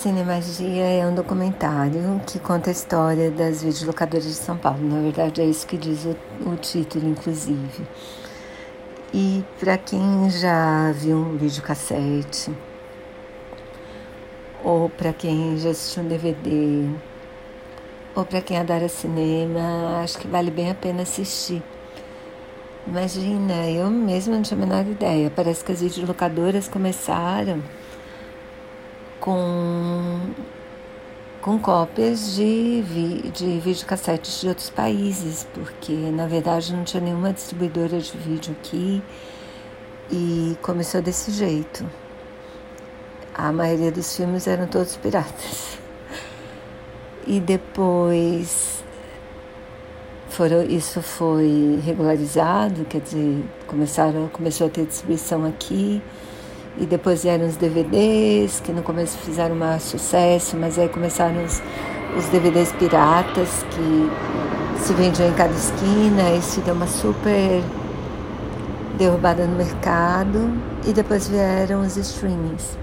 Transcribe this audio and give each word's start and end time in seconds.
Cinemagia 0.00 0.84
é 0.84 1.06
um 1.06 1.14
documentário 1.14 2.20
que 2.26 2.40
conta 2.40 2.70
a 2.70 2.72
história 2.72 3.30
das 3.30 3.62
videolocadoras 3.62 4.24
de 4.24 4.34
São 4.34 4.56
Paulo. 4.56 4.80
Na 4.82 5.00
verdade, 5.00 5.40
é 5.40 5.44
isso 5.44 5.64
que 5.64 5.76
diz 5.76 6.04
o, 6.04 6.16
o 6.48 6.56
título, 6.56 7.08
inclusive. 7.08 7.86
E 9.14 9.44
para 9.60 9.78
quem 9.78 10.28
já 10.28 10.90
viu 10.90 11.18
um 11.18 11.36
videocassete, 11.36 12.50
ou 14.64 14.88
para 14.88 15.12
quem 15.12 15.56
já 15.58 15.70
assistiu 15.70 16.02
um 16.02 16.08
DVD, 16.08 16.88
ou 18.16 18.24
para 18.24 18.40
quem 18.40 18.58
adora 18.58 18.88
cinema, 18.88 20.00
acho 20.02 20.18
que 20.18 20.26
vale 20.26 20.50
bem 20.50 20.70
a 20.70 20.74
pena 20.74 21.02
assistir. 21.02 21.62
Imagina, 22.88 23.70
eu 23.70 23.88
mesma 23.88 24.34
não 24.34 24.42
tinha 24.42 24.58
a 24.58 24.66
menor 24.66 24.84
ideia. 24.84 25.30
Parece 25.30 25.62
que 25.62 25.70
as 25.70 25.80
videolocadoras 25.80 26.66
começaram 26.66 27.62
com, 29.22 30.18
com 31.40 31.56
cópias 31.56 32.34
de, 32.34 32.82
vi, 32.84 33.30
de 33.30 33.60
videocassetes 33.60 34.40
de 34.40 34.48
outros 34.48 34.68
países, 34.68 35.46
porque 35.54 35.92
na 35.92 36.26
verdade 36.26 36.74
não 36.74 36.82
tinha 36.82 37.00
nenhuma 37.00 37.32
distribuidora 37.32 38.00
de 38.00 38.18
vídeo 38.18 38.52
aqui 38.60 39.00
e 40.10 40.56
começou 40.60 41.00
desse 41.00 41.30
jeito. 41.30 41.86
A 43.32 43.52
maioria 43.52 43.92
dos 43.92 44.14
filmes 44.16 44.48
eram 44.48 44.66
todos 44.66 44.96
piratas. 44.96 45.78
E 47.24 47.38
depois 47.38 48.82
foram, 50.30 50.64
isso 50.64 51.00
foi 51.00 51.80
regularizado, 51.84 52.84
quer 52.86 53.00
dizer, 53.00 53.44
começaram, 53.68 54.28
começou 54.28 54.66
a 54.66 54.70
ter 54.70 54.84
distribuição 54.84 55.46
aqui. 55.46 56.02
E 56.78 56.86
depois 56.86 57.22
vieram 57.22 57.46
os 57.46 57.56
DVDs, 57.56 58.60
que 58.60 58.72
no 58.72 58.82
começo 58.82 59.18
fizeram 59.18 59.54
maior 59.54 59.80
sucesso, 59.80 60.56
mas 60.56 60.78
aí 60.78 60.88
começaram 60.88 61.44
os, 61.44 61.62
os 62.16 62.26
DVDs 62.26 62.72
piratas, 62.72 63.64
que 63.70 64.82
se 64.82 64.92
vendiam 64.94 65.28
em 65.28 65.34
cada 65.34 65.52
esquina, 65.52 66.30
isso 66.36 66.60
deu 66.62 66.74
uma 66.74 66.86
super 66.86 67.62
derrubada 68.96 69.46
no 69.46 69.56
mercado. 69.56 70.50
E 70.86 70.92
depois 70.92 71.28
vieram 71.28 71.82
os 71.82 71.96
streamings. 71.96 72.76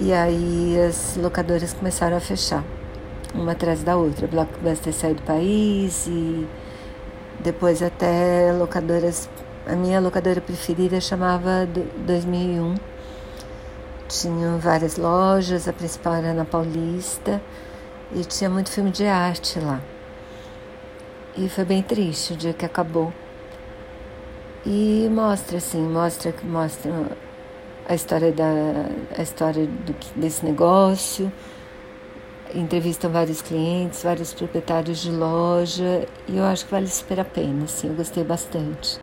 E 0.00 0.12
aí 0.12 0.80
as 0.80 1.16
locadoras 1.16 1.74
começaram 1.74 2.16
a 2.16 2.20
fechar, 2.20 2.64
uma 3.34 3.52
atrás 3.52 3.82
da 3.82 3.96
outra. 3.96 4.26
Blockbuster 4.26 4.94
saiu 4.94 5.14
do 5.14 5.22
país 5.22 6.06
e 6.06 6.48
depois 7.44 7.82
até 7.82 8.50
locadoras 8.58 9.28
a 9.70 9.76
minha 9.76 10.00
locadora 10.00 10.40
preferida 10.40 11.00
chamava 11.00 11.68
2001. 12.06 12.74
Tinha 14.08 14.56
várias 14.56 14.96
lojas, 14.96 15.68
a 15.68 15.72
principal 15.72 16.14
era 16.14 16.34
na 16.34 16.44
Paulista 16.44 17.40
e 18.12 18.24
tinha 18.24 18.50
muito 18.50 18.68
filme 18.68 18.90
de 18.90 19.06
arte 19.06 19.60
lá. 19.60 19.80
E 21.36 21.48
foi 21.48 21.64
bem 21.64 21.82
triste 21.82 22.32
o 22.32 22.36
dia 22.36 22.52
que 22.52 22.64
acabou. 22.64 23.12
E 24.66 25.08
mostra 25.10 25.58
assim, 25.58 25.80
mostra 25.80 26.34
mostra 26.42 26.90
a 27.88 27.94
história 27.94 28.32
da 28.32 28.50
a 29.16 29.22
história 29.22 29.66
do, 29.66 29.94
desse 30.16 30.44
negócio. 30.44 31.32
Entrevistam 32.52 33.12
vários 33.12 33.40
clientes, 33.40 34.02
vários 34.02 34.34
proprietários 34.34 34.98
de 34.98 35.12
loja 35.12 36.04
e 36.26 36.36
eu 36.36 36.44
acho 36.44 36.64
que 36.64 36.72
vale 36.72 36.88
super 36.88 37.20
a 37.20 37.24
pena, 37.24 37.64
assim, 37.64 37.86
eu 37.88 37.94
gostei 37.94 38.24
bastante. 38.24 38.98